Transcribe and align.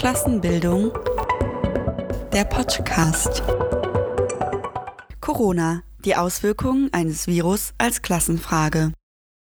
Klassenbildung. 0.00 0.92
Der 2.32 2.44
Podcast. 2.44 3.42
Corona. 5.20 5.82
Die 6.06 6.16
Auswirkungen 6.16 6.88
eines 6.94 7.26
Virus 7.26 7.74
als 7.76 8.00
Klassenfrage. 8.00 8.92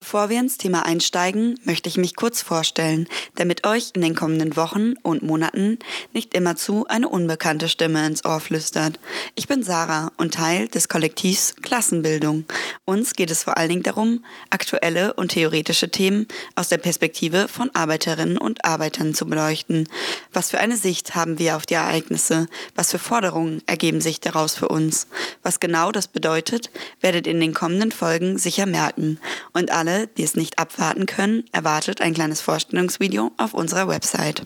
Bevor 0.02 0.30
wir 0.30 0.40
ins 0.40 0.56
Thema 0.56 0.86
einsteigen, 0.86 1.60
möchte 1.62 1.90
ich 1.90 1.98
mich 1.98 2.16
kurz 2.16 2.40
vorstellen, 2.40 3.06
damit 3.34 3.66
euch 3.66 3.90
in 3.94 4.00
den 4.00 4.14
kommenden 4.14 4.56
Wochen 4.56 4.94
und 5.02 5.22
Monaten 5.22 5.78
nicht 6.14 6.32
immerzu 6.32 6.86
eine 6.88 7.06
unbekannte 7.06 7.68
Stimme 7.68 8.04
ins 8.06 8.24
Ohr 8.24 8.40
flüstert. 8.40 8.98
Ich 9.34 9.46
bin 9.46 9.62
Sarah 9.62 10.10
und 10.16 10.32
Teil 10.34 10.68
des 10.68 10.88
Kollektivs 10.88 11.54
Klassenbildung. 11.62 12.46
Uns 12.86 13.12
geht 13.12 13.30
es 13.30 13.44
vor 13.44 13.58
allen 13.58 13.68
Dingen 13.68 13.82
darum, 13.82 14.24
aktuelle 14.48 15.12
und 15.12 15.32
theoretische 15.32 15.90
Themen 15.90 16.26
aus 16.54 16.70
der 16.70 16.78
Perspektive 16.78 17.46
von 17.46 17.70
Arbeiterinnen 17.74 18.38
und 18.38 18.64
Arbeitern 18.64 19.14
zu 19.14 19.26
beleuchten. 19.26 19.86
Was 20.32 20.50
für 20.50 20.58
eine 20.58 20.78
Sicht 20.78 21.14
haben 21.14 21.38
wir 21.38 21.56
auf 21.56 21.66
die 21.66 21.74
Ereignisse? 21.74 22.48
Was 22.74 22.90
für 22.90 22.98
Forderungen 22.98 23.62
ergeben 23.66 24.00
sich 24.00 24.18
daraus 24.18 24.54
für 24.54 24.68
uns? 24.68 25.08
Was 25.42 25.60
genau 25.60 25.92
das 25.92 26.08
bedeutet, 26.08 26.70
werdet 27.02 27.26
in 27.26 27.38
den 27.38 27.52
kommenden 27.52 27.92
Folgen 27.92 28.38
sicher 28.38 28.64
merken. 28.64 29.20
Und 29.52 29.70
alle 29.70 29.89
alle, 29.90 30.06
die 30.06 30.22
es 30.22 30.36
nicht 30.36 30.58
abwarten 30.58 31.06
können, 31.06 31.44
erwartet 31.52 32.00
ein 32.00 32.14
kleines 32.14 32.40
Vorstellungsvideo 32.40 33.32
auf 33.36 33.54
unserer 33.54 33.88
Website. 33.88 34.42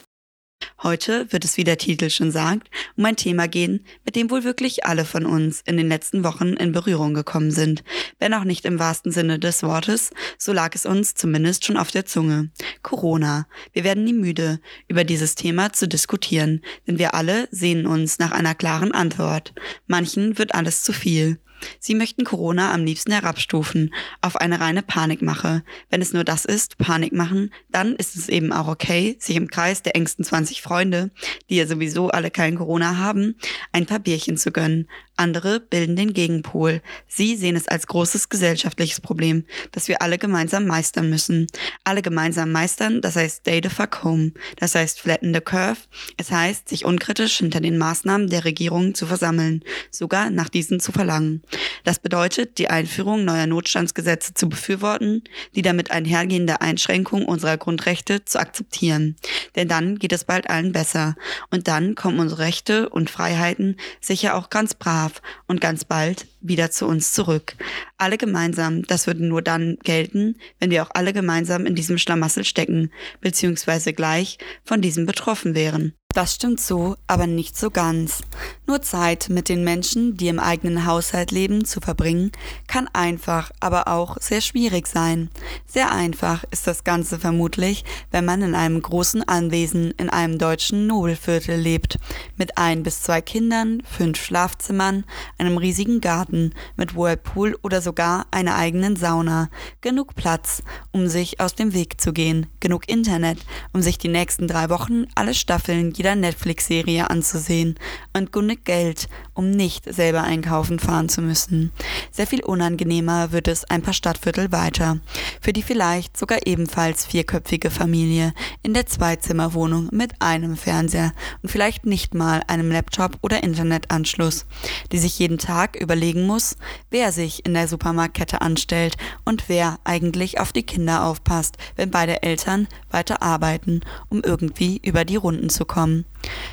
Heute 0.83 1.31
wird 1.31 1.45
es, 1.45 1.59
wie 1.59 1.65
der 1.65 1.77
Titel 1.77 2.09
schon 2.09 2.31
sagt, 2.31 2.71
um 2.97 3.05
ein 3.05 3.17
Thema 3.17 3.49
gehen, 3.49 3.85
mit 4.07 4.17
dem 4.17 4.31
wohl 4.31 4.45
wirklich 4.45 4.87
alle 4.87 5.05
von 5.05 5.27
uns 5.27 5.61
in 5.67 5.77
den 5.77 5.89
letzten 5.89 6.25
Wochen 6.25 6.55
in 6.55 6.73
Berührung 6.73 7.13
gekommen 7.13 7.51
sind. 7.51 7.85
Wenn 8.19 8.33
auch 8.33 8.45
nicht 8.45 8.65
im 8.65 8.79
wahrsten 8.79 9.13
Sinne 9.13 9.39
des 9.39 9.63
Wortes, 9.63 10.11
so 10.39 10.55
lag 10.55 10.75
es 10.75 10.87
uns 10.87 11.15
zumindest 11.15 11.67
schon 11.67 11.77
auf 11.77 11.91
der 11.91 12.07
Zunge. 12.07 12.51
Corona. 12.83 13.47
Wir 13.73 13.85
werden 13.85 14.05
nie 14.05 14.15
müde, 14.15 14.61
über 14.89 15.05
dieses 15.05 15.35
Thema 15.35 15.73
zu 15.75 15.87
diskutieren, 15.87 16.63
denn 16.87 16.99
wir 16.99 17.13
alle 17.13 17.49
sehnen 17.51 17.87
uns 17.87 18.19
nach 18.19 18.33
einer 18.33 18.55
klaren 18.55 18.93
Antwort. 18.93 19.53
Manchen 19.87 20.39
wird 20.39 20.55
alles 20.55 20.83
zu 20.83 20.95
viel. 20.95 21.39
Sie 21.79 21.95
möchten 21.95 22.25
Corona 22.25 22.73
am 22.73 22.85
liebsten 22.85 23.13
herabstufen 23.13 23.95
auf 24.21 24.37
eine 24.37 24.61
reine 24.61 24.83
Panikmache. 24.83 25.63
Wenn 25.91 26.03
es 26.03 26.13
nur 26.13 26.25
das 26.25 26.45
ist, 26.45 26.79
Panik 26.79 27.13
machen, 27.13 27.53
dann 27.71 27.95
ist 27.97 28.17
es 28.17 28.29
eben 28.29 28.53
auch 28.53 28.69
okay, 28.69 29.17
sich 29.19 29.37
im 29.37 29.49
Kreis 29.49 29.83
der 29.83 29.97
engsten 29.97 30.25
20 30.25 30.63
Freunde, 30.63 31.11
die 31.49 31.57
ja 31.57 31.67
sowieso 31.67 32.11
alle 32.11 32.31
kein 32.31 32.57
Corona 32.57 32.99
haben, 32.99 33.37
ein 33.73 33.87
paar 33.87 34.01
Bierchen 34.01 34.37
zu 34.37 34.51
gönnen. 34.51 34.89
Andere 35.17 35.61
bilden 35.61 35.95
den 35.95 36.13
Gegenpol. 36.13 36.83
Sie 37.07 37.37
sehen 37.37 37.55
es 37.55 37.69
als 37.69 37.87
großes 37.87 38.31
gesellschaftliches 38.31 39.01
Problem, 39.01 39.45
das 39.71 39.87
wir 39.87 40.03
alle 40.03 40.19
gemeinsam 40.19 40.67
meistern 40.67 41.09
müssen. 41.09 41.47
Alle 41.85 42.03
gemeinsam 42.03 42.51
meistern, 42.51 43.01
das 43.01 43.15
heißt 43.15 43.43
stay 43.43 43.61
the 43.63 43.69
fuck 43.69 44.03
home. 44.03 44.33
Das 44.57 44.75
heißt 44.75 45.01
flatten 45.01 45.33
the 45.33 45.41
curve. 45.41 45.79
Es 46.17 46.33
heißt, 46.33 46.69
sich 46.69 46.85
unkritisch 46.85 47.39
hinter 47.39 47.61
den 47.61 47.79
Maßnahmen 47.79 48.29
der 48.29 48.45
Regierung 48.45 48.95
zu 48.95 49.07
versammeln, 49.07 49.63
sogar 49.91 50.31
nach 50.31 50.49
diesen 50.49 50.81
zu 50.81 50.91
verlangen. 50.91 51.43
Das 51.85 51.99
bedeutet, 51.99 52.59
die 52.59 52.71
Einführung 52.71 53.25
neuer 53.25 53.47
Notstandsgesetze 53.47 54.35
zu 54.35 54.49
befürworten, 54.49 55.23
die 55.55 55.63
damit 55.63 55.91
einhergehende 55.91 56.61
Einschränkung 56.61 57.27
unserer 57.27 57.57
Grundrechte 57.57 58.25
zu 58.25 58.39
akzeptieren. 58.39 59.17
Denn 59.57 59.69
dann 59.69 59.99
geht 59.99 60.13
es 60.13 60.25
bald 60.25 60.49
allen 60.51 60.73
besser. 60.73 61.15
Und 61.51 61.69
dann 61.69 61.95
kommen 61.95 62.21
unsere 62.21 62.43
Rechte 62.43 62.89
und 62.89 63.11
Freiheiten 63.11 63.77
sicher 64.01 64.35
auch 64.35 64.51
ganz 64.51 64.75
brav 64.75 65.23
und 65.47 65.61
ganz 65.61 65.85
bald 65.85 66.27
wieder 66.41 66.71
zu 66.71 66.87
uns 66.87 67.13
zurück. 67.13 67.57
Alle 67.97 68.19
gemeinsam, 68.19 68.83
das 68.83 69.07
würde 69.07 69.25
nur 69.25 69.43
dann 69.43 69.79
gelten, 69.83 70.37
wenn 70.61 70.71
wir 70.71 70.83
auch 70.83 70.91
alle 70.95 71.13
gemeinsam 71.13 71.67
in 71.67 71.75
diesem 71.75 71.99
Schlamassel 71.99 72.45
stecken, 72.45 72.91
beziehungsweise 73.21 73.93
gleich 73.93 74.39
von 74.65 74.81
diesem 74.81 75.07
betroffen 75.07 75.55
wären. 75.55 75.95
Das 76.15 76.33
stimmt 76.33 76.61
so, 76.61 76.95
aber 77.09 77.27
nicht 77.27 77.59
so 77.59 77.73
ganz. 77.73 78.23
Nur 78.69 78.81
Zeit 78.83 79.29
mit 79.31 79.49
den 79.49 79.65
Menschen, 79.65 80.17
die 80.17 80.29
im 80.29 80.39
eigenen 80.39 80.87
Haushalt 80.87 81.33
leben, 81.33 81.65
zu 81.65 81.81
verbringen, 81.81 82.31
kann 82.69 82.89
einfach, 82.93 83.51
aber 83.59 83.89
auch 83.89 84.17
sehr 84.21 84.41
schwierig 84.41 84.87
sein. 84.87 85.29
Sehr 85.67 85.91
einfach 85.91 86.45
ist 86.53 86.69
das 86.69 86.85
Ganze 86.85 87.19
vermutlich, 87.19 87.85
wenn 88.13 88.25
man 88.25 88.43
in 88.43 88.55
einem 88.55 88.81
großen 88.81 89.27
Anwesen 89.27 89.91
in 89.99 90.09
einem 90.09 90.39
deutschen 90.39 90.87
Nobelviertel 90.87 91.59
lebt, 91.59 91.99
mit 92.37 92.57
ein 92.59 92.85
bis 92.85 93.03
zwei 93.03 93.21
Kindern, 93.21 93.83
fünf 93.85 94.23
Schlafzimmern, 94.23 95.05
einem 95.37 95.59
riesigen 95.59 96.01
Garten, 96.01 96.55
mit 96.77 96.95
Whirlpool 96.95 97.59
oder 97.63 97.83
sogar 97.83 98.27
einer 98.31 98.55
eigenen 98.55 98.95
Sauna. 98.95 99.51
Genug 99.81 100.15
Platz, 100.15 100.63
um 100.93 101.09
sich 101.09 101.41
aus 101.41 101.57
dem 101.57 101.75
Weg 101.75 102.01
zu 102.01 102.13
gehen, 102.13 102.47
genug 102.61 102.89
Internet, 102.89 103.41
um 103.73 103.83
sich 103.83 103.99
die 103.99 104.09
nächsten 104.09 104.47
drei 104.47 104.71
Wochen 104.71 105.07
alle 105.17 105.35
Staffeln 105.35 105.93
jeder 106.05 106.17
Netflix-Serie 106.17 107.09
anzusehen. 107.09 107.77
Und 108.13 108.31
genug 108.31 108.63
Geld, 108.65 109.09
um 109.35 109.51
nicht 109.51 109.93
selber 109.93 110.23
einkaufen 110.23 110.79
fahren 110.79 111.09
zu 111.09 111.21
müssen. 111.21 111.73
Sehr 112.11 112.27
viel 112.27 112.43
unangenehmer 112.43 113.33
wird 113.33 113.49
es 113.49 113.65
ein 113.65 113.83
paar 113.83 113.93
Stadtviertel 113.93 114.53
weiter. 114.53 114.99
Für 115.41 115.53
die 115.53 115.63
vielleicht 115.63 116.17
sogar 116.17 116.47
ebenfalls 116.47 117.05
vierköpfige 117.07 117.71
Familie 117.71 118.33
in 118.63 118.75
der 118.75 118.87
Zweizimmerwohnung 118.87 119.89
mit 119.93 120.21
einem 120.21 120.57
Fernseher 120.57 121.13
und 121.43 121.49
vielleicht 121.49 121.85
nicht 121.85 122.15
mal 122.15 122.43
einem 122.47 122.71
Laptop 122.71 123.19
oder 123.23 123.43
Internetanschluss, 123.43 124.47
die 124.93 124.99
sich 124.99 125.19
jeden 125.19 125.39
Tag 125.39 125.77
überlegen 125.77 126.27
muss, 126.27 126.57
wer 126.91 127.13
sich 127.13 127.45
in 127.45 127.55
der 127.55 127.69
Supermarktkette 127.69 128.41
anstellt 128.41 128.97
und 129.25 129.49
wer 129.49 129.79
eigentlich 129.85 130.41
auf 130.41 130.53
die 130.53 130.63
Kinder 130.63 131.05
aufpasst, 131.05 131.57
wenn 131.77 131.91
beide 131.91 132.23
Eltern 132.23 132.69
weiter 132.91 133.23
arbeiten, 133.23 133.81
um 134.09 134.23
irgendwie 134.23 134.81
über 134.83 135.05
die 135.05 135.17
Runden 135.17 135.51
zu 135.51 135.65
kommen. 135.65 136.05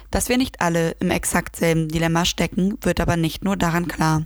Dass 0.10 0.28
wir 0.28 0.38
nicht 0.38 0.62
alle 0.62 0.92
im 1.00 1.12
exakt 1.12 1.56
selben 1.56 1.88
Dilemma 1.88 2.26
stecken, 2.26 2.71
wird 2.82 3.00
aber 3.00 3.18
nicht 3.18 3.44
nur 3.44 3.58
daran 3.58 3.88
klar. 3.88 4.24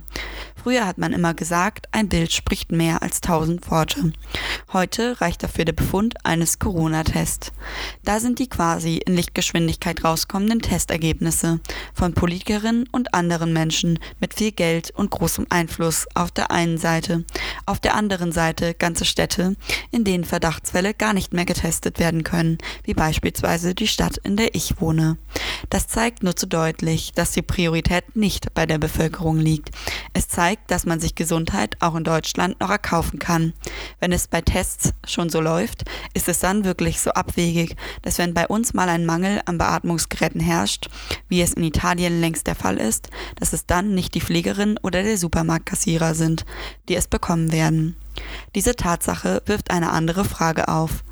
Früher 0.66 0.84
hat 0.84 0.98
man 0.98 1.12
immer 1.12 1.32
gesagt, 1.32 1.86
ein 1.92 2.08
Bild 2.08 2.32
spricht 2.32 2.72
mehr 2.72 3.00
als 3.00 3.20
tausend 3.20 3.70
Worte. 3.70 4.12
Heute 4.72 5.20
reicht 5.20 5.44
dafür 5.44 5.64
der 5.64 5.72
Befund 5.72 6.14
eines 6.26 6.58
Corona-Tests. 6.58 7.52
Da 8.02 8.18
sind 8.18 8.40
die 8.40 8.48
quasi 8.48 8.96
in 8.96 9.14
Lichtgeschwindigkeit 9.14 10.02
rauskommenden 10.02 10.58
Testergebnisse 10.58 11.60
von 11.94 12.14
Politikerinnen 12.14 12.88
und 12.90 13.14
anderen 13.14 13.52
Menschen 13.52 14.00
mit 14.18 14.34
viel 14.34 14.50
Geld 14.50 14.90
und 14.90 15.12
großem 15.12 15.46
Einfluss 15.50 16.08
auf 16.14 16.32
der 16.32 16.50
einen 16.50 16.78
Seite, 16.78 17.24
auf 17.64 17.78
der 17.78 17.94
anderen 17.94 18.32
Seite 18.32 18.74
ganze 18.74 19.04
Städte, 19.04 19.54
in 19.92 20.02
denen 20.02 20.24
Verdachtsfälle 20.24 20.94
gar 20.94 21.12
nicht 21.12 21.32
mehr 21.32 21.44
getestet 21.44 22.00
werden 22.00 22.24
können, 22.24 22.58
wie 22.82 22.94
beispielsweise 22.94 23.76
die 23.76 23.86
Stadt, 23.86 24.16
in 24.16 24.36
der 24.36 24.56
ich 24.56 24.80
wohne. 24.80 25.16
Das 25.70 25.86
zeigt 25.86 26.24
nur 26.24 26.34
zu 26.34 26.48
deutlich, 26.48 27.12
dass 27.12 27.30
die 27.30 27.42
Priorität 27.42 28.16
nicht 28.16 28.52
bei 28.52 28.66
der 28.66 28.78
Bevölkerung 28.78 29.38
liegt. 29.38 29.70
Es 30.12 30.26
zeigt, 30.26 30.55
zeigt, 30.56 30.70
dass 30.70 30.86
man 30.86 31.00
sich 31.00 31.14
Gesundheit 31.14 31.76
auch 31.80 31.94
in 31.94 32.04
Deutschland 32.04 32.60
noch 32.60 32.70
erkaufen 32.70 33.18
kann. 33.18 33.52
Wenn 34.00 34.12
es 34.12 34.28
bei 34.28 34.40
Tests 34.40 34.92
schon 35.06 35.28
so 35.28 35.40
läuft, 35.40 35.84
ist 36.14 36.28
es 36.28 36.40
dann 36.40 36.64
wirklich 36.64 37.00
so 37.00 37.10
abwegig, 37.10 37.76
dass 38.02 38.18
wenn 38.18 38.34
bei 38.34 38.46
uns 38.46 38.74
mal 38.74 38.88
ein 38.88 39.06
Mangel 39.06 39.40
an 39.46 39.58
Beatmungsgeräten 39.58 40.40
herrscht, 40.40 40.88
wie 41.28 41.42
es 41.42 41.54
in 41.54 41.64
Italien 41.64 42.20
längst 42.20 42.46
der 42.46 42.54
Fall 42.54 42.76
ist, 42.76 43.10
dass 43.38 43.52
es 43.52 43.66
dann 43.66 43.94
nicht 43.94 44.14
die 44.14 44.20
Pflegerin 44.20 44.78
oder 44.82 45.02
der 45.02 45.18
Supermarktkassierer 45.18 46.14
sind, 46.14 46.44
die 46.88 46.96
es 46.96 47.08
bekommen 47.08 47.52
werden. 47.52 47.96
Diese 48.54 48.76
Tatsache 48.76 49.42
wirft 49.46 49.70
eine 49.70 49.90
andere 49.90 50.24
Frage 50.24 50.68
auf 50.68 51.04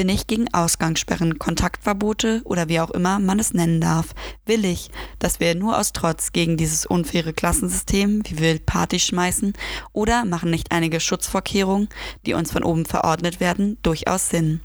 bin 0.00 0.08
ich 0.08 0.26
gegen 0.26 0.48
Ausgangssperren, 0.54 1.38
Kontaktverbote 1.38 2.40
oder 2.44 2.70
wie 2.70 2.80
auch 2.80 2.88
immer 2.90 3.18
man 3.18 3.38
es 3.38 3.52
nennen 3.52 3.82
darf. 3.82 4.14
Will 4.46 4.64
ich, 4.64 4.88
dass 5.18 5.40
wir 5.40 5.54
nur 5.54 5.78
aus 5.78 5.92
Trotz 5.92 6.32
gegen 6.32 6.56
dieses 6.56 6.86
unfaire 6.86 7.34
Klassensystem 7.34 8.22
wie 8.24 8.38
wild 8.38 8.64
Party 8.64 8.98
schmeißen 8.98 9.52
oder 9.92 10.24
machen 10.24 10.50
nicht 10.50 10.72
einige 10.72 11.00
Schutzvorkehrungen, 11.00 11.90
die 12.24 12.32
uns 12.32 12.50
von 12.50 12.64
oben 12.64 12.86
verordnet 12.86 13.40
werden, 13.40 13.76
durchaus 13.82 14.30
Sinn? 14.30 14.62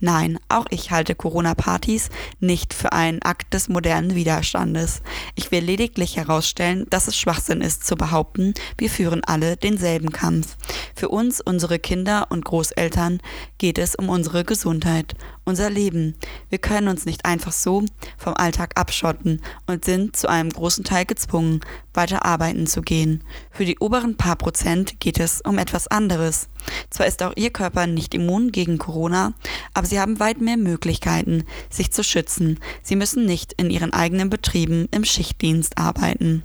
Nein, 0.00 0.38
auch 0.48 0.66
ich 0.70 0.90
halte 0.90 1.14
Corona-Partys 1.14 2.10
nicht 2.40 2.74
für 2.74 2.92
einen 2.92 3.22
Akt 3.22 3.54
des 3.54 3.68
modernen 3.68 4.14
Widerstandes. 4.14 5.02
Ich 5.34 5.50
will 5.50 5.64
lediglich 5.64 6.16
herausstellen, 6.16 6.86
dass 6.90 7.08
es 7.08 7.18
Schwachsinn 7.18 7.60
ist 7.60 7.86
zu 7.86 7.96
behaupten, 7.96 8.54
wir 8.78 8.90
führen 8.90 9.22
alle 9.24 9.56
denselben 9.56 10.10
Kampf. 10.10 10.56
Für 10.94 11.08
uns, 11.08 11.40
unsere 11.40 11.78
Kinder 11.78 12.26
und 12.30 12.44
Großeltern 12.44 13.20
geht 13.58 13.78
es 13.78 13.94
um 13.94 14.08
unsere 14.08 14.44
Gesundheit, 14.44 15.14
unser 15.46 15.70
Leben. 15.70 16.16
Wir 16.50 16.58
können 16.58 16.88
uns 16.88 17.06
nicht 17.06 17.24
einfach 17.24 17.52
so 17.52 17.84
vom 18.18 18.34
Alltag 18.34 18.72
abschotten 18.78 19.40
und 19.66 19.84
sind 19.84 20.16
zu 20.16 20.28
einem 20.28 20.50
großen 20.50 20.84
Teil 20.84 21.06
gezwungen, 21.06 21.60
weiter 21.94 22.26
arbeiten 22.26 22.66
zu 22.66 22.82
gehen. 22.82 23.24
Für 23.50 23.64
die 23.64 23.78
oberen 23.78 24.16
paar 24.16 24.36
Prozent 24.36 25.00
geht 25.00 25.18
es 25.18 25.40
um 25.40 25.56
etwas 25.56 25.86
anderes. 25.86 26.48
Zwar 26.90 27.06
ist 27.06 27.22
auch 27.22 27.32
ihr 27.36 27.50
Körper 27.50 27.86
nicht 27.86 28.12
immun 28.12 28.52
gegen 28.52 28.76
Corona, 28.76 29.32
aber 29.72 29.86
sie 29.86 30.00
haben 30.00 30.20
weit 30.20 30.40
mehr 30.40 30.56
Möglichkeiten, 30.56 31.44
sich 31.70 31.92
zu 31.92 32.02
schützen. 32.02 32.58
Sie 32.82 32.96
müssen 32.96 33.24
nicht 33.24 33.54
in 33.56 33.70
ihren 33.70 33.92
eigenen 33.92 34.28
Betrieben 34.28 34.88
im 34.90 35.04
Schichtdienst 35.04 35.78
arbeiten. 35.78 36.42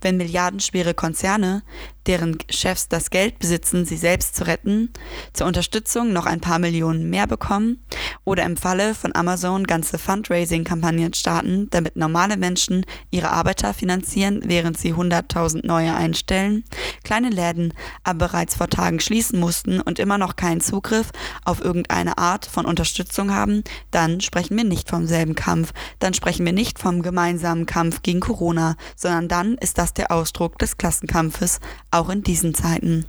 Wenn 0.00 0.16
milliardenschwere 0.16 0.94
Konzerne, 0.94 1.62
deren 2.06 2.38
Chefs 2.48 2.88
das 2.88 3.10
Geld 3.10 3.38
besitzen, 3.38 3.84
sie 3.84 3.96
selbst 3.96 4.34
zu 4.34 4.46
retten, 4.46 4.90
zur 5.34 5.46
Unterstützung 5.46 6.12
noch 6.12 6.24
ein 6.24 6.40
paar 6.40 6.58
Millionen 6.58 7.10
mehr 7.10 7.26
bekommen 7.26 7.84
oder 8.24 8.44
im 8.44 8.56
Falle 8.56 8.94
von 8.94 9.14
Amazon 9.14 9.64
ganze 9.64 9.98
Fundraising-Kampagnen 9.98 11.12
starten, 11.12 11.68
damit 11.70 11.96
normale 11.96 12.38
Menschen 12.38 12.86
ihre 13.10 13.30
Arbeiter 13.30 13.74
finanzieren, 13.74 14.40
während 14.44 14.78
sie 14.78 14.94
100.000 14.94 15.66
neue 15.66 15.94
einstellen, 15.94 16.64
kleine 17.04 17.28
Läden 17.28 17.74
aber 18.04 18.28
bereits 18.28 18.56
vor 18.56 18.68
Tagen 18.68 19.00
schließen 19.00 19.38
mussten 19.38 19.80
und 19.80 19.98
immer 19.98 20.18
noch 20.18 20.36
keinen 20.36 20.60
Zugriff 20.60 21.10
auf 21.44 21.62
irgendeine 21.62 22.16
Art 22.16 22.46
von 22.46 22.64
Unterstützung 22.64 23.34
haben, 23.34 23.64
dann 23.90 24.20
sprechen 24.20 24.56
wir 24.56 24.64
nicht 24.64 24.88
vom 24.88 25.06
selben 25.06 25.34
Kampf, 25.34 25.72
dann 25.98 26.14
sprechen 26.14 26.46
wir 26.46 26.52
nicht 26.52 26.78
vom 26.78 27.02
gemeinsamen 27.02 27.66
Kampf 27.66 28.02
gegen 28.02 28.20
Corona, 28.20 28.76
sondern 28.96 29.28
dann 29.28 29.57
ist 29.60 29.78
das 29.78 29.94
der 29.94 30.10
Ausdruck 30.10 30.58
des 30.58 30.78
Klassenkampfes, 30.78 31.60
auch 31.90 32.08
in 32.08 32.22
diesen 32.22 32.54
Zeiten. 32.54 33.06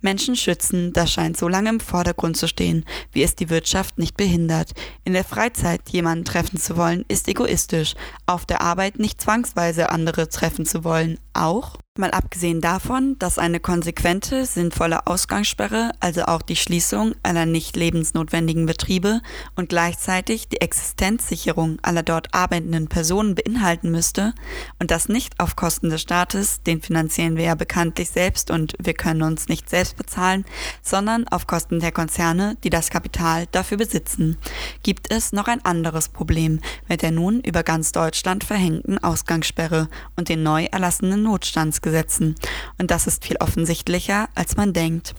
Menschen 0.00 0.36
schützen, 0.36 0.92
das 0.92 1.12
scheint 1.12 1.36
so 1.36 1.48
lange 1.48 1.70
im 1.70 1.80
Vordergrund 1.80 2.36
zu 2.36 2.48
stehen, 2.48 2.84
wie 3.12 3.22
es 3.22 3.36
die 3.36 3.50
Wirtschaft 3.50 3.98
nicht 3.98 4.16
behindert. 4.16 4.72
In 5.04 5.12
der 5.12 5.24
Freizeit 5.24 5.88
jemanden 5.90 6.24
treffen 6.24 6.58
zu 6.58 6.76
wollen, 6.76 7.04
ist 7.08 7.28
egoistisch. 7.28 7.94
Auf 8.26 8.44
der 8.44 8.60
Arbeit 8.60 8.98
nicht 8.98 9.20
zwangsweise 9.20 9.90
andere 9.90 10.28
treffen 10.28 10.66
zu 10.66 10.84
wollen, 10.84 11.18
auch 11.34 11.78
Mal 11.98 12.12
abgesehen 12.12 12.62
davon, 12.62 13.18
dass 13.18 13.38
eine 13.38 13.60
konsequente, 13.60 14.46
sinnvolle 14.46 15.06
Ausgangssperre, 15.06 15.92
also 16.00 16.22
auch 16.22 16.40
die 16.40 16.56
Schließung 16.56 17.14
aller 17.22 17.44
nicht 17.44 17.76
lebensnotwendigen 17.76 18.64
Betriebe 18.64 19.20
und 19.56 19.68
gleichzeitig 19.68 20.48
die 20.48 20.62
Existenzsicherung 20.62 21.76
aller 21.82 22.02
dort 22.02 22.34
arbeitenden 22.34 22.88
Personen 22.88 23.34
beinhalten 23.34 23.90
müsste 23.90 24.32
und 24.78 24.90
das 24.90 25.10
nicht 25.10 25.38
auf 25.38 25.54
Kosten 25.54 25.90
des 25.90 26.00
Staates, 26.00 26.62
den 26.62 26.80
finanzieren 26.80 27.36
wir 27.36 27.44
ja 27.44 27.54
bekanntlich 27.56 28.08
selbst 28.08 28.50
und 28.50 28.72
wir 28.82 28.94
können 28.94 29.20
uns 29.20 29.48
nicht 29.48 29.68
selbst 29.68 29.98
bezahlen, 29.98 30.46
sondern 30.80 31.28
auf 31.28 31.46
Kosten 31.46 31.78
der 31.80 31.92
Konzerne, 31.92 32.56
die 32.64 32.70
das 32.70 32.88
Kapital 32.88 33.48
dafür 33.52 33.76
besitzen, 33.76 34.38
gibt 34.82 35.12
es 35.12 35.32
noch 35.32 35.46
ein 35.46 35.62
anderes 35.62 36.08
Problem 36.08 36.60
mit 36.88 37.02
der 37.02 37.10
nun 37.10 37.40
über 37.40 37.64
ganz 37.64 37.92
Deutschland 37.92 38.44
verhängten 38.44 38.96
Ausgangssperre 38.96 39.90
und 40.16 40.30
den 40.30 40.42
neu 40.42 40.64
erlassenen 40.72 41.21
Notstands 41.22 41.80
Gesetzen. 41.80 42.34
Und 42.78 42.90
das 42.90 43.06
ist 43.06 43.24
viel 43.24 43.36
offensichtlicher, 43.36 44.28
als 44.34 44.56
man 44.56 44.72
denkt. 44.72 45.14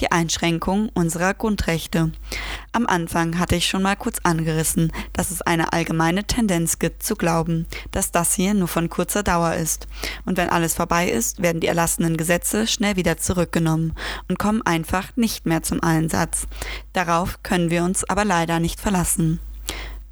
Die 0.00 0.12
Einschränkung 0.12 0.90
unserer 0.94 1.34
Grundrechte. 1.34 2.12
Am 2.72 2.86
Anfang 2.86 3.38
hatte 3.38 3.56
ich 3.56 3.66
schon 3.66 3.82
mal 3.82 3.96
kurz 3.96 4.18
angerissen, 4.22 4.92
dass 5.12 5.30
es 5.30 5.42
eine 5.42 5.72
allgemeine 5.72 6.24
Tendenz 6.24 6.78
gibt 6.78 7.02
zu 7.02 7.16
glauben, 7.16 7.66
dass 7.90 8.12
das 8.12 8.34
hier 8.34 8.54
nur 8.54 8.68
von 8.68 8.90
kurzer 8.90 9.22
Dauer 9.22 9.54
ist. 9.54 9.88
Und 10.24 10.36
wenn 10.36 10.50
alles 10.50 10.74
vorbei 10.74 11.08
ist, 11.08 11.42
werden 11.42 11.60
die 11.60 11.68
erlassenen 11.68 12.16
Gesetze 12.16 12.66
schnell 12.66 12.96
wieder 12.96 13.16
zurückgenommen 13.16 13.94
und 14.28 14.38
kommen 14.38 14.62
einfach 14.62 15.16
nicht 15.16 15.46
mehr 15.46 15.62
zum 15.62 15.82
Einsatz. 15.82 16.46
Darauf 16.92 17.42
können 17.42 17.70
wir 17.70 17.84
uns 17.84 18.04
aber 18.04 18.24
leider 18.24 18.60
nicht 18.60 18.80
verlassen 18.80 19.40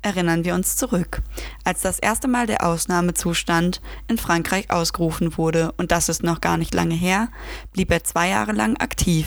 erinnern 0.05 0.45
wir 0.45 0.55
uns 0.55 0.77
zurück, 0.77 1.23
als 1.65 1.81
das 1.81 1.99
erste 1.99 2.29
Mal 2.29 2.47
der 2.47 2.65
Ausnahmezustand 2.65 3.81
in 4.07 4.19
Frankreich 4.19 4.71
ausgerufen 4.71 5.37
wurde, 5.37 5.73
und 5.79 5.91
das 5.91 6.09
ist 6.09 6.23
noch 6.23 6.41
gar 6.41 6.57
nicht 6.57 6.75
lange 6.75 6.95
her, 6.95 7.29
blieb 7.73 7.91
er 7.91 8.05
zwei 8.05 8.29
Jahre 8.29 8.53
lang 8.53 8.77
aktiv, 8.77 9.27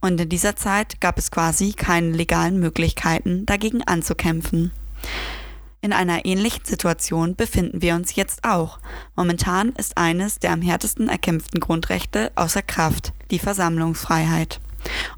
und 0.00 0.20
in 0.20 0.28
dieser 0.28 0.56
Zeit 0.56 1.00
gab 1.00 1.18
es 1.18 1.30
quasi 1.30 1.72
keine 1.72 2.10
legalen 2.10 2.58
Möglichkeiten, 2.58 3.46
dagegen 3.46 3.82
anzukämpfen. 3.82 4.72
In 5.80 5.92
einer 5.92 6.24
ähnlichen 6.24 6.64
Situation 6.64 7.34
befinden 7.34 7.82
wir 7.82 7.96
uns 7.96 8.14
jetzt 8.14 8.44
auch. 8.44 8.78
Momentan 9.16 9.70
ist 9.70 9.98
eines 9.98 10.38
der 10.38 10.52
am 10.52 10.62
härtesten 10.62 11.08
erkämpften 11.08 11.58
Grundrechte 11.58 12.30
außer 12.36 12.62
Kraft, 12.62 13.12
die 13.32 13.40
Versammlungsfreiheit. 13.40 14.60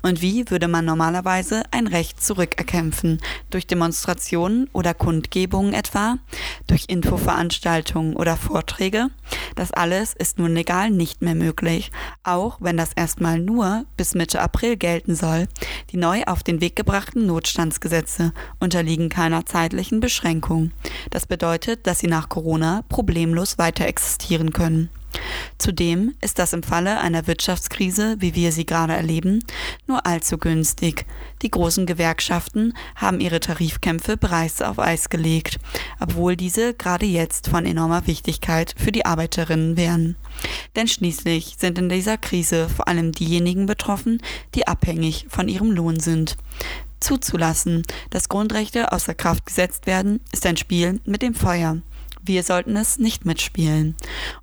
Und 0.03 0.21
wie 0.21 0.51
würde 0.51 0.69
man 0.69 0.85
normalerweise 0.85 1.63
ein 1.71 1.87
Recht 1.87 2.23
zurückerkämpfen? 2.23 3.21
Durch 3.51 3.67
Demonstrationen 3.67 4.69
oder 4.73 4.95
Kundgebungen 4.95 5.73
etwa? 5.73 6.19
Durch 6.67 6.85
Infoveranstaltungen 6.89 8.17
oder 8.17 8.37
Vorträge? 8.37 9.09
Das 9.55 9.73
alles 9.73 10.15
ist 10.15 10.39
nun 10.39 10.55
legal 10.55 10.91
nicht 10.91 11.23
mehr 11.23 11.35
möglich, 11.35 11.91
auch 12.23 12.59
wenn 12.61 12.77
das 12.77 12.93
erstmal 12.93 13.39
nur 13.39 13.85
bis 13.97 14.15
Mitte 14.15 14.41
April 14.41 14.77
gelten 14.77 15.15
soll. 15.15 15.47
Die 15.91 15.97
neu 15.97 16.23
auf 16.25 16.43
den 16.43 16.61
Weg 16.61 16.77
gebrachten 16.77 17.27
Notstandsgesetze 17.27 18.33
unterliegen 18.61 19.09
keiner 19.09 19.47
zeitlichen 19.47 20.01
Beschränkung. 20.01 20.73
Das 21.11 21.27
bedeutet, 21.27 21.87
dass 21.87 22.01
sie 22.01 22.09
nach 22.09 22.29
Corona 22.29 22.83
problemlos 22.89 23.59
weiter 23.59 23.87
existieren 23.87 24.53
können. 24.53 24.91
Zudem 25.59 26.15
ist 26.21 26.39
das 26.39 26.53
im 26.53 26.63
Falle 26.63 27.01
einer 27.01 27.27
Wirtschaftskrise, 27.27 28.17
wie 28.19 28.35
wir 28.35 28.53
sie 28.53 28.67
gerade 28.67 28.95
erleben, 28.95 29.45
nur 29.87 30.07
allzu 30.07 30.39
günstig. 30.39 31.07
Die 31.43 31.51
großen 31.51 31.87
Gewerkschaften 31.87 32.75
haben 32.97 33.21
ihre 33.21 33.41
Tarifkämpfe 33.41 34.17
bereits 34.17 34.63
auf 34.63 34.79
Eis 34.79 35.09
gelegt, 35.09 35.59
obwohl 36.01 36.37
diese 36.37 36.75
gerade 36.75 37.07
jetzt 37.07 37.49
von 37.49 37.67
enormer 37.67 38.07
Wichtigkeit 38.07 38.75
für 38.77 38.93
die 38.93 39.07
Arbeiterinnen 39.07 39.77
wären. 39.77 40.17
Denn 40.77 40.89
schließlich 40.89 41.57
sind 41.59 41.79
in 41.79 41.89
dieser 41.89 42.19
Krise 42.19 42.69
vor 42.69 42.89
allem 42.89 43.13
diejenigen 43.13 43.67
betroffen, 43.67 44.21
die 44.55 44.67
abhängig 44.67 45.27
von 45.29 45.49
ihrem 45.49 45.71
Lohn 45.71 46.01
sind. 46.01 46.37
Zuzulassen, 47.01 47.83
dass 48.11 48.29
Grundrechte 48.31 48.93
außer 48.93 49.15
Kraft 49.15 49.47
gesetzt 49.47 49.87
werden, 49.87 50.21
ist 50.33 50.47
ein 50.47 50.57
Spiel 50.57 51.01
mit 51.05 51.23
dem 51.23 51.35
Feuer. 51.35 51.79
Wir 52.27 52.43
sollten 52.43 52.75
es 52.77 52.99
nicht 52.99 53.27
mitspielen. 53.27 53.97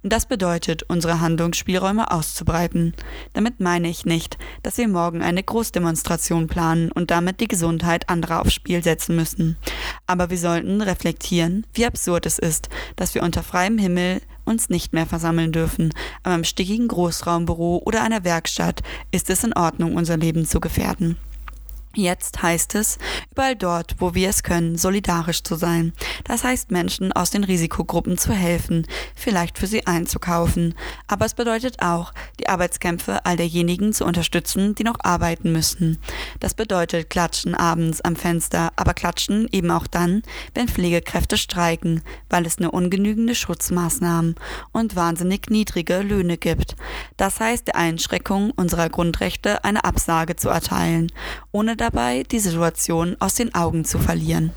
Und 0.04 0.14
das 0.14 0.28
bedeutet, 0.28 0.84
unsere 0.84 1.20
Handlungsspielräume 1.20 2.12
auszubreiten. 2.12 2.94
Damit 3.34 3.60
meine 3.60 3.90
ich 3.90 4.06
nicht, 4.06 4.38
dass 4.62 4.78
wir 4.78 4.88
morgen 4.88 5.24
eine 5.24 5.42
Großdemonstration 5.42 6.46
planen 6.46 6.92
und 6.92 7.10
damit 7.10 7.40
die 7.40 7.48
Gesundheit 7.48 8.08
anderer 8.08 8.42
aufs 8.42 8.54
Spiel 8.54 8.84
setzen 8.84 9.16
müssen. 9.16 9.58
Aber 10.06 10.30
wir 10.30 10.38
sollten 10.38 10.82
reflektieren, 10.82 11.66
wie 11.74 11.88
absurd 11.88 12.28
es 12.28 12.38
ist, 12.38 12.70
dass 12.98 13.16
wir 13.16 13.24
unter 13.24 13.42
freiem 13.42 13.80
Himmel 13.80 14.22
uns 14.46 14.70
nicht 14.70 14.94
mehr 14.94 15.08
versammeln 15.08 15.52
dürfen, 15.52 15.92
aber 16.22 16.36
im 16.36 16.44
stickigen 16.44 16.88
Großraumbüro 16.88 17.82
oder 17.84 18.04
einer 18.04 18.24
Werkstatt 18.24 18.82
ist 19.10 19.32
es 19.32 19.44
in 19.44 19.54
Ordnung, 19.54 19.96
unser 19.96 20.18
Leben 20.18 20.46
zu 20.46 20.60
gefährden. 20.60 21.18
Jetzt 21.94 22.42
heißt 22.42 22.76
es, 22.76 22.98
überall 23.32 23.58
dort, 23.58 23.96
wo 24.00 24.16
wir 24.16 24.30
es 24.30 24.44
können, 24.44 24.78
solidarisch 24.78 25.44
zu 25.44 25.56
sein. 25.56 25.92
Das 26.24 26.46
heißt, 26.46 26.72
Menschen 26.72 27.12
aus 27.12 27.32
den 27.32 27.44
Risikogruppen 27.44 28.18
zu 28.18 28.32
helfen, 28.32 28.88
vielleicht 29.14 29.58
für 29.58 29.68
sie 29.68 29.86
einzukaufen. 29.86 30.74
Aber 31.08 31.26
es 31.26 31.34
bedeutet 31.34 31.82
auch, 31.82 32.14
die 32.40 32.48
Arbeitskämpfe 32.48 33.26
all 33.26 33.36
derjenigen 33.36 33.92
zu 33.92 34.06
unterstützen, 34.06 34.74
die 34.76 34.86
noch 34.86 35.00
arbeiten 35.04 35.52
müssen. 35.52 35.98
Das 36.40 36.54
bedeutet 36.54 37.10
Klatschen 37.10 37.56
abends 37.56 38.00
am 38.00 38.16
Fenster, 38.16 38.72
aber 38.78 38.94
Klatschen 38.94 39.50
eben 39.52 39.70
auch 39.70 39.88
dann, 39.88 40.24
wenn 40.54 40.70
Pflegekräfte 40.70 41.36
streiken, 41.38 42.04
weil 42.30 42.46
es 42.46 42.60
nur 42.60 42.74
ungenügende 42.74 43.36
Schutzmaßnahmen 43.36 44.36
und 44.72 44.96
wahnsinnig 44.96 45.50
niedrige 45.50 46.00
Löhne 46.00 46.38
gibt. 46.38 46.78
Das 47.18 47.42
heißt, 47.42 47.68
der 47.68 47.76
Einschränkung 47.76 48.52
unserer 48.52 48.88
Grundrechte 48.88 49.66
eine 49.66 49.84
Absage 49.84 50.38
zu 50.38 50.48
erteilen, 50.48 51.12
ohne 51.52 51.81
dabei, 51.82 52.24
die 52.24 52.40
Situation 52.40 53.16
aus 53.20 53.36
den 53.36 53.54
Augen 53.54 53.84
zu 53.86 54.00
verlieren. 54.00 54.52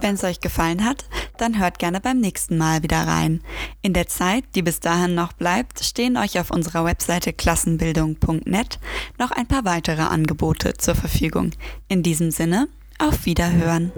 Wenn 0.00 0.14
es 0.14 0.24
euch 0.24 0.40
gefallen 0.40 0.84
hat, 0.84 1.04
dann 1.38 1.58
hört 1.58 1.78
gerne 1.78 2.00
beim 2.00 2.18
nächsten 2.18 2.58
Mal 2.58 2.82
wieder 2.82 3.06
rein. 3.06 3.40
In 3.82 3.92
der 3.92 4.06
Zeit, 4.06 4.44
die 4.54 4.62
bis 4.62 4.80
dahin 4.80 5.14
noch 5.14 5.32
bleibt, 5.32 5.82
stehen 5.84 6.16
euch 6.16 6.38
auf 6.38 6.50
unserer 6.50 6.84
Webseite 6.84 7.32
klassenbildung.net 7.32 8.78
noch 9.18 9.30
ein 9.30 9.46
paar 9.46 9.64
weitere 9.64 10.02
Angebote 10.02 10.74
zur 10.74 10.94
Verfügung. 10.94 11.52
In 11.88 12.02
diesem 12.02 12.30
Sinne, 12.30 12.68
auf 12.98 13.26
Wiederhören. 13.26 13.92